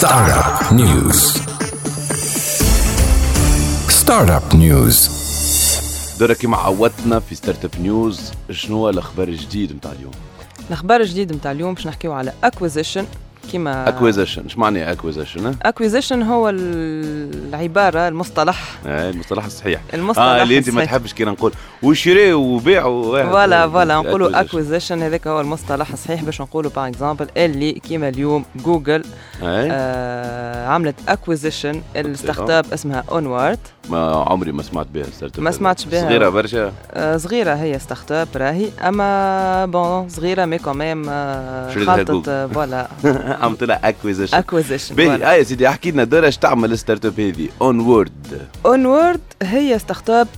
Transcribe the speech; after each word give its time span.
Startup 0.00 0.72
News. 0.72 1.18
Startup 4.00 4.54
News. 4.54 5.10
دورة 6.18 6.32
كيما 6.32 6.56
عودتنا 6.56 7.20
في 7.20 7.34
Startup 7.34 7.70
News 7.80 8.20
شنو 8.50 8.76
هو 8.76 8.90
الأخبار 8.90 9.28
الجديد 9.28 9.72
نتاع 9.72 9.92
اليوم 9.92 10.12
الأخبار 10.68 11.00
الجديد 11.00 11.32
نتاع 11.32 11.52
اليوم 11.52 11.74
باش 11.74 11.86
نحكيو 11.86 12.12
على 12.12 12.32
acquisition 12.44 13.06
كيما 13.50 13.88
acquisition 13.88 14.42
إيش 14.42 14.58
معنى 14.58 14.92
اكويزيشن 14.92 15.54
acquisition 15.62 16.22
هو 16.22 16.48
العبارة 16.48 18.08
المصطلح. 18.08 18.78
آه 18.86 19.10
المصطلح 19.10 19.44
الصحيح. 19.44 19.80
المصطلح 19.94 20.24
آه 20.24 20.42
اللي 20.42 20.58
أنت 20.58 20.70
ما. 20.70 20.84
تحبش 20.84 21.12
كي 21.12 21.24
نقول. 21.24 21.52
وشري 21.82 22.32
وبيع 22.32 22.82
voilà 22.82 23.68
voilà. 23.68 23.94
نقولوا. 23.96 24.40
acquisition 24.40 25.02
هذاك 25.02 25.26
هو 25.26 25.40
المصطلح 25.40 25.92
الصحيح 25.92 26.22
باش 26.24 26.40
نقولوا 26.40 26.70
par 26.76 26.88
exemple 26.88 27.26
اللي 27.36 27.72
كيما 27.72 28.08
اليوم 28.08 28.44
جوجل 28.64 29.04
آه. 29.42 29.68
آه 29.72 30.66
عملت 30.68 30.94
acquisition 31.08 31.82
ال 31.96 32.50
startup 32.50 32.64
اسمها 32.72 33.04
Onward 33.10 33.58
ما 33.90 34.24
عمري 34.28 34.52
ما 34.52 34.62
سمعت 34.62 34.86
بها 34.94 35.04
startup 35.04 35.44
ما 35.44 35.50
سمعتش 35.50 35.84
بها. 35.84 36.00
صغيرة 36.00 36.28
برشا. 36.28 36.72
آه 36.92 37.16
صغيرة 37.16 37.54
هي 37.54 37.78
startup 37.78 38.28
راهي. 38.36 38.68
أما 38.88 39.66
bon 39.66 40.08
صغيرة 40.08 40.44
mais 40.44 40.58
quand 40.58 40.84
même 40.84 41.04
آه 41.08 41.70
خلطت 41.74 42.10
جوجل. 42.10 42.30
آه، 42.30 42.46
voilà 42.46 42.88
عملت 43.40 43.64
لها 43.64 43.88
acquisition 43.88 44.36
acquisition 44.36 44.94
باهي 44.94 45.24
آه 45.24 45.32
يا 45.32 45.42
سيدي 45.42 45.68
احكي 45.68 45.90
لنا 45.90 46.24
إيش 46.24 46.36
تعمل 46.36 46.72
ال 46.72 47.04
startup 47.04 47.20
هذه 47.20 47.48
Onward 47.62 48.48
Onward 48.66 49.20
هي 49.42 49.78
startup 49.78 50.28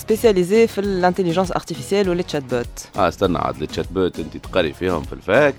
spécialisée 0.00 0.66
في 0.66 0.80
ال 0.80 0.85
intelligence 0.85 1.52
artificielle 1.52 2.00
وال 2.00 2.08
chatbot 2.08 2.66
آه 2.96 3.08
استنى 3.08 3.38
عاد 3.38 3.62
ال 3.62 3.92
chatbot 3.92 4.18
انت 4.18 4.36
تقري 4.36 4.72
فيهم 4.72 5.02
في 5.02 5.12
ال 5.12 5.20
fac. 5.20 5.54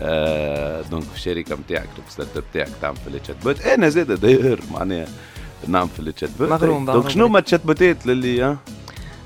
آه 0.00 0.82
donc 0.90 1.02
في 1.04 1.16
الشركة 1.16 1.56
نتاعك 1.56 1.88
في 1.94 2.08
ال 2.08 2.36
startup 2.36 2.44
نتاعك 2.50 2.68
تعمل 2.82 2.96
في 2.96 3.08
ال 3.16 3.36
chatbot 3.44 3.60
أنا 3.60 3.88
زاد 3.88 4.20
داير 4.20 4.60
معناها 4.72 5.06
نعمل 5.68 5.88
في 5.88 6.00
ال 6.00 6.30
chatbot 6.38 6.48
مغروم 6.48 6.84
donc 6.84 6.96
مغروم. 6.96 7.08
شنو 7.08 7.26
هما 7.26 7.38
ال 7.38 7.41
chatbot 7.41 7.66
ات 7.66 8.06
للي 8.06 8.56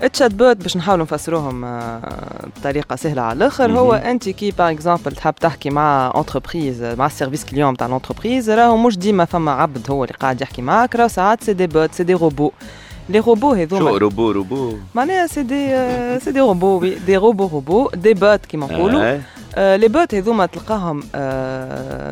ال 0.02 0.34
chatbot 0.34 0.56
باش 0.56 0.76
نحاولوا 0.76 1.04
نفسروهم 1.04 1.64
آه، 1.64 2.48
بطريقة 2.56 2.96
سهلة 2.96 3.22
على 3.22 3.36
الآخر. 3.36 3.70
هو. 3.78 3.94
أنت 3.94 4.28
كي 4.28 4.50
par 4.50 4.70
exemple 4.70 5.12
تحب 5.12 5.34
تحكي 5.34 5.70
مع 5.70 6.12
entreprise 6.16 6.82
مع 6.82 7.06
ال 7.06 7.11
service 7.11 7.44
client 7.44 7.76
تاع 7.76 7.86
ال 7.86 7.92
entreprise 7.92 8.50
راهو 8.50 8.76
مش 8.76 8.98
ديما 8.98 9.24
فما 9.24 9.50
عبد 9.52 9.90
هو 9.90 10.04
اللي 10.04 10.14
قاعد 10.20 10.40
يحكي 10.40 10.62
معاك 10.62 10.96
راهو 10.96 11.08
ساعات 11.08 11.44
c'est 11.44 11.52
des 11.52 11.66
bots 11.66 11.92
c'est 11.94 12.04
des 12.04 12.14
robots 12.14 12.52
les 13.08 13.18
robots 13.18 13.54
شو 13.54 13.60
هذوما 13.60 13.90
robot 13.90 14.30
robot 14.30 14.76
معناها 14.94 15.26
c'est 15.26 15.42
des 15.42 15.68
c'est 16.20 16.32
des 16.32 16.40
robots 16.40 16.78
oui 16.78 16.94
des 16.94 17.16
robots 17.16 17.46
robots 17.46 17.90
des 17.94 18.14
bots 18.14 18.46
كيما 18.46 18.66
نقولوا. 18.66 19.02
آه، 19.14 19.20
les 19.56 19.88
bots 19.88 20.14
هذوما 20.14 20.46
تلقاهم 20.46 21.00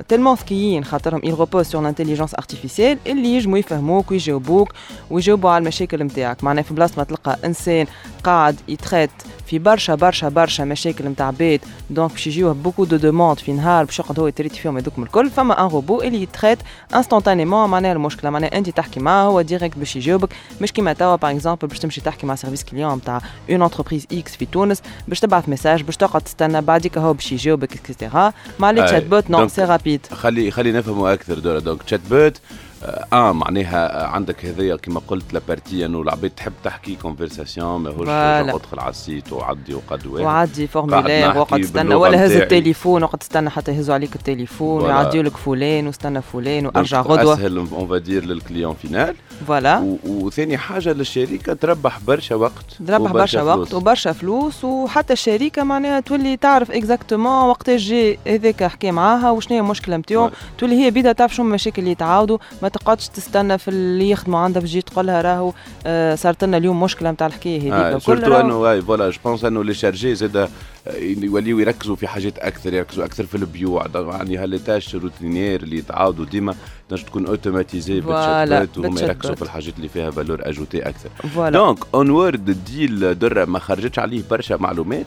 tellement 0.08 0.34
ذكيين 0.34 0.84
خاطرهم 0.84 1.20
ils 1.20 1.34
reposent 1.34 1.70
sur 1.70 1.80
l'intelligence 1.80 2.34
artificielle. 2.40 2.98
اللي 3.06 3.36
يجموا 3.36 3.58
يفهموك 3.58 4.10
ويجاوبوك 4.10 4.72
ويجاوبوا 5.10 5.50
على 5.50 5.62
المشاكل 5.62 6.02
نتاعك 6.02 6.44
معناها 6.44 6.62
في 6.62 6.74
بلاصه 6.74 6.94
ما 6.96 7.04
تلقى 7.04 7.38
انسان 7.44 7.86
قاعد 8.24 8.56
ي 8.68 8.74
traite 8.74 9.10
في 9.46 9.58
برشا 9.58 9.94
برشا 9.94 10.28
برشا 10.28 10.62
مشاكل 10.62 11.04
نتاع 11.04 11.30
بيت. 11.30 11.60
donc 11.90 12.12
باش 12.12 12.26
يجيوه 12.26 12.52
beaucoup 12.52 12.84
de 12.84 12.96
demandes 12.96 13.38
في 13.38 13.52
نهار 13.52 13.84
باش 13.84 13.98
يقعد 13.98 14.20
هو 14.20 14.26
ي 14.26 14.30
traite 14.30 14.56
فيهم 14.56 14.76
هذوك 14.76 14.98
الكل. 14.98 15.30
فما 15.30 15.64
un 15.64 15.70
robot 15.70 16.02
اللي 16.02 16.22
ي 16.22 16.27
traite 16.27 16.58
instantanément 16.94 17.70
معناها 17.70 17.92
المشكلة 17.92 18.30
معناها 18.30 18.58
أنت 18.58 18.70
تحكي 18.70 19.00
معاه 19.00 19.24
هو 19.24 19.40
direct 19.40 19.78
باش 19.78 19.96
يجاوبك. 19.96 20.28
مش 20.60 20.72
كيما 20.72 20.92
توا 20.92 21.16
par 21.16 21.30
exemple 21.30 21.68
باش 21.68 21.78
تمشي 21.78 22.00
تحكي 22.00 22.26
مع 22.26 22.34
service 22.34 22.64
client 22.64 22.94
نتاع 22.94 23.20
une 23.50 23.62
entreprise 23.62 24.06
X 24.12 24.36
في 24.36 24.46
تونس 24.46 24.82
باش 25.08 25.20
تبعث 25.20 25.48
message 25.48 25.82
باش 25.82 25.96
تقعد 25.96 26.22
تستنى 26.22 26.60
بعديك 26.60 26.98
هو 26.98 27.12
باش 27.12 27.32
يجاوبك 27.32 27.72
et 27.72 27.87
cetera 27.87 28.32
مع 28.58 28.70
les. 28.70 28.82
chatbots 28.86 29.30
non 29.30 29.48
c'est 29.48 29.64
rapide 29.64 30.06
خلي 30.12 30.50
خلي 30.50 30.72
نفهموا 30.72 31.12
أكثر 31.12 31.38
donc 31.38 31.82
chatbot 31.82 32.40
آه 32.84 33.06
آه، 33.12 33.32
معناها 33.32 34.04
آه، 34.04 34.06
عندك 34.06 34.44
هذيا 34.44 34.76
كما 34.76 35.00
قلت 35.08 35.34
la 35.34 35.47
partie 35.47 35.86
انه 35.86 36.02
العباد 36.02 36.30
تحب 36.30 36.52
تحكي 36.64 36.96
conversation 37.02 37.80
ماهوش. 37.80 38.08
ادخل 38.08 38.80
على 38.80 38.90
ال 38.90 38.99
site 38.99 39.32
وعدي 39.32 39.74
وقد 39.74 40.06
وعدي 40.06 40.68
وقعد 40.74 41.60
تستنى 41.60 41.82
باللغة 41.82 41.96
ولا 41.96 42.26
هز. 42.26 42.32
التليفون 42.32 43.02
وقعد 43.02 43.18
تستنى 43.18 43.50
حتى 43.50 43.72
يهزوا 43.72 43.94
عليك 43.94 44.16
التليفون. 44.16 44.82
ويعديوا 44.82 45.22
لك 45.22 45.36
فلان 45.36 45.86
واستنى 45.86 46.22
فلان 46.22 46.66
وأرجع 46.66 47.00
غدوة 47.00 47.34
أسهل 47.34 47.56
on 47.56 47.88
va 47.88 48.00
dire 48.00 48.24
لل 48.24 48.37
client 48.37 48.74
final 48.82 49.14
voilà 49.46 49.96
وثاني 50.06 50.58
حاجة 50.58 50.92
للشركه 50.92 51.54
تربح 51.54 51.98
برشا 52.06 52.34
وقت 52.34 52.64
تربح 52.86 53.12
برشا 53.12 53.42
وقت. 53.42 53.74
وبرشا 53.74 54.12
فلوس 54.12 54.64
وحتى 54.64 55.12
الشركة 55.12 55.62
معناها 55.62 56.00
تولي 56.00 56.36
تعرف 56.36 56.70
exactement 56.70 57.48
وقتاش 57.48 57.80
جي 57.80 58.18
هذاك 58.28 58.64
حكى 58.64 58.90
معاها 58.90 59.30
وشنو 59.30 59.56
هي 59.56 59.60
المشكلة 59.60 59.96
نتاعو. 59.96 60.30
تولي 60.58 60.84
هي 60.84 60.90
بيدا 60.90 61.12
تعرف 61.12 61.34
شنو 61.34 61.46
المشاكل 61.46 61.82
اللي 61.82 61.90
يتعاودوا 61.90 62.38
ما 62.62 62.68
تقعدش 62.78 63.08
تستنى 63.08 63.58
في 63.58 63.68
اللي 63.68 64.10
يخدموا 64.10 64.38
عندها 64.38 64.60
باش 64.60 64.70
تجي 64.70 64.82
تقول 64.82 65.06
لها 65.06 65.20
راهو 65.22 65.52
آه 65.86 66.14
صارت 66.14 66.44
لنا 66.44 66.56
اليوم 66.56 66.82
مشكلة 66.82 67.10
نتاع 67.10 67.26
الحكاية 67.26 67.60
هذيك. 67.60 67.72
آه 67.72 67.98
surtout 67.98 68.40
أنه 68.40 68.80
voilà 68.80 69.10
je 69.10 69.18
pense 69.24 69.44
أنه 69.44 69.64
les 69.64 69.74
chargés 69.74 70.14
زاد 70.14 70.36
آه، 70.36 70.48
يوليوا 70.96 71.58
يركزوا 71.58 71.96
في 71.96 72.06
حاجات 72.06 72.38
أكثر 72.38 72.74
يركزوا 72.74 73.04
أكثر 73.04 73.26
في 73.26 73.34
البيوع 73.34 73.86
يعني 73.94 74.36
هال 74.36 74.51
tâches 74.51 74.94
routinières 74.94 75.62
اللي 75.62 75.76
يتعاودوا 75.76 76.24
ديما 76.24 76.54
تنجم 76.88 77.02
تكون 77.04 77.26
automatisée 77.26 78.00
بال 78.00 78.26
chat 78.26 78.78
وهم 78.78 78.98
يركزوا. 78.98 79.34
في 79.34 79.42
الحاجات 79.42 79.76
اللي 79.76 79.88
فيها 79.88 80.10
valeur 80.10 80.40
ajoutée 80.42 80.88
أكثر. 80.88 81.08
voilà 81.34 81.58
donc 81.58 81.78
Onward 81.94 82.10
ال 82.10 82.48
deal 82.48 83.18
درة 83.18 83.44
ما 83.44 83.58
خرجتش 83.58 83.98
عليه 83.98 84.22
برشا 84.30 84.54
معلومات؟ 84.54 85.06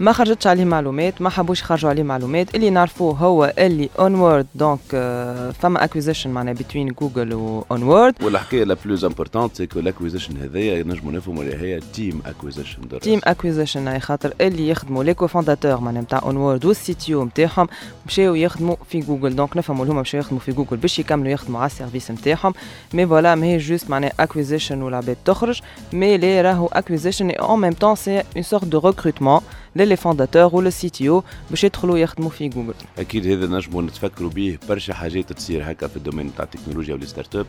ما 0.00 0.12
خرجتش 0.12 0.46
عليه 0.46 0.64
معلومات 0.64 1.22
ما 1.22 1.30
حبوش 1.30 1.60
يخرجوا 1.60 1.90
عليه 1.90 2.02
معلومات. 2.02 2.54
اللي 2.54 2.70
نعرفوه 2.70 3.14
هو 3.16 3.52
اللي 3.58 3.88
Onward 3.98 4.46
donc 4.54 4.78
آه، 4.94 5.50
فما 5.50 5.84
acquisition 5.84 6.30
معناها 6.30 6.54
بين 6.74 6.88
جوجل 6.88 7.34
و 7.34 7.45
Onward 7.45 8.14
والحكاية 8.22 8.64
la 8.64 8.76
plus 8.84 9.04
importante 9.04 9.56
c'est 9.56 9.66
que 9.66 9.80
l'acquisition 9.80 10.36
هذايا 10.36 10.82
نجموا 10.82 11.12
نفهموا 11.12 11.42
اللي 11.42 11.56
هي 11.56 11.80
team 11.94 12.22
acquisition 12.26 12.98
team 13.00 13.20
acquisition 13.24 13.88
اي 13.88 14.00
خاطر 14.00 14.32
اللي 14.40 14.68
يخدموا 14.68 15.04
les 15.04 15.14
cofondateurs 15.14 15.80
معناها 15.80 16.02
نتاع 16.02 16.20
Onward 16.22 16.64
وال 16.64 16.94
CTO 16.94 17.24
نتاعهم 17.24 17.68
مشاو 18.06 18.34
يخدموا 18.34 18.76
في 18.90 19.00
جوجل 19.00 19.36
donc 19.36 19.56
نفهموا 19.56 19.84
هما 19.86 20.00
مشاو 20.00 20.20
يخدموا 20.20 20.40
في 20.40 20.52
جوجل 20.52 20.76
باش 20.76 20.98
يكملوا 20.98 21.27
يخدموا 21.32 21.60
على 21.60 21.66
ال 21.66 21.72
service 21.72 22.10
نتاعهم. 22.10 22.54
mais 22.94 23.06
voilà 23.06 23.34
ما 23.34 23.46
هي 23.46 23.56
juste 23.56 23.90
معناها 23.90 24.12
acquisition 24.20 24.82
والعباد 24.82 25.16
تخرج. 25.24 25.60
mais 25.92 26.16
اللي 26.16 26.40
راهو 26.40 26.66
acquisition 26.66 27.19
et 27.19 27.28
en 27.28 27.60
même 27.60 27.72
temps 27.72 27.94
c'est 27.96 28.22
une 28.36 28.42
sorte 28.42 28.64
de 28.64 28.78
recrutement 28.78 29.40
ل 29.76 29.81
les 29.81 29.96
fondateurs 29.96 30.56
ولا 30.56 30.70
CTO 30.70 31.24
باش 31.50 31.64
يدخلوا 31.64 31.98
يخدموا 31.98 32.30
في 32.30 32.48
جوجل. 32.48 32.74
أكيد 32.98 33.26
هذا 33.26 33.46
نجموا 33.46 33.82
نتفكروا 33.82 34.30
به 34.30 34.58
برشا 34.68 34.94
حاجات 34.94 35.32
تصير 35.32 35.70
هكا 35.70 35.86
في 35.86 35.96
ال 35.96 36.01
domaine 36.01 36.34
تاع 36.34 36.44
التكنولوجيا 36.44 36.94
وال 36.94 37.36
startup. 37.36 37.46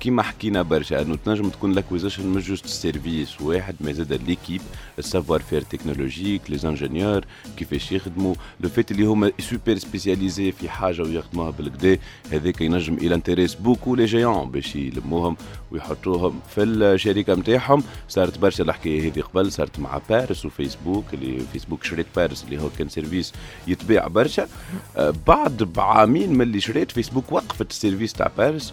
كيما 0.00 0.22
حكينا 0.22 0.62
برشا 0.62 1.02
أنه 1.02 1.16
تنجم 1.24 1.48
تكون 1.48 1.72
l'acquisition 1.72 2.26
مش 2.26 2.48
juste 2.48 2.66
service 2.66 3.40
واحد 3.40 3.74
ما 3.80 3.92
زاد 3.92 4.12
l'équipe 4.12 4.60
ال 4.98 5.40
savoir-faire 5.40 5.62
technologique 5.62 6.50
les 6.50 6.68
ingénieurs 6.68 7.24
كيفاش 7.56 7.92
يخدموا. 7.92 8.34
le 8.60 8.68
fait 8.68 8.90
اللي 8.90 9.04
هما 9.04 9.32
super 9.38 9.78
spécialisés 9.78 10.52
في 10.52 10.68
حاجة 10.68 11.02
ويخدموها 11.02 11.50
بالكدا 11.50 11.98
هذاك 12.32 12.60
ينجم 12.60 12.94
إلى 12.94 13.14
intéresse 13.14 13.54
beaucoup 13.54 13.94
les 13.94 14.04
géants 14.04 14.50
باش 14.50 14.76
يلموهم 14.76 15.36
ويحطوهم 15.70 16.40
في 16.54 16.62
الشركة 16.62 17.34
نتاعهم 17.34 17.82
صارت 18.08 18.38
برشا 18.38 18.64
الحكاية 18.64 19.10
هذه 19.10 19.20
قبل 19.20 19.52
صارت 19.52 19.78
مع 19.78 20.00
Parse 20.08 20.46
وفيسبوك 20.46 21.04
اللي 21.14 21.42
فيسبوك 21.52 21.69
شريت 21.82 22.06
Parse 22.16 22.44
اللي 22.44 22.62
هو 22.62 22.68
كان 22.78 22.88
service 22.88 23.32
يتباع 23.66 24.06
برشا. 24.06 24.48
آه، 24.96 25.14
بعد 25.26 25.62
بعامين 25.62 26.32
من 26.32 26.42
اللي 26.42 26.60
شريت 26.60 26.90
فيسبوك 26.92 27.32
وقفت 27.32 27.70
ال 27.70 27.75
service 27.75 28.12
تاع 28.12 28.30
باريس 28.38 28.72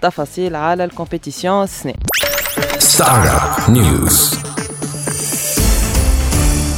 تفاصيل 0.01 0.55
على 0.55 0.83
الكومبيتيسيون 0.83 1.63
السنة 1.63 1.93
Startup 2.79 3.69
News. 3.69 4.35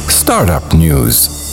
Startup 0.08 0.74
News. 0.74 1.43